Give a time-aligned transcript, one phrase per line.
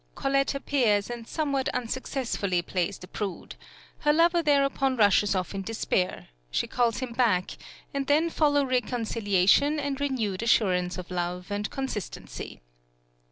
[0.15, 3.53] Colette appears, and somewhat unsuccessfully plays the prude;
[3.99, 7.51] her lover thereupon rushes off in despair, she calls him back,
[7.93, 12.61] and then follow reconciliation and renewed assurance of love and constancy.